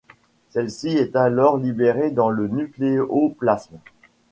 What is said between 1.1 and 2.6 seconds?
alors libérée dans le